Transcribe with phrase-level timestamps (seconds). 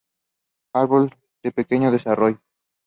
[0.73, 2.39] Árbol de pequeño desarrollo.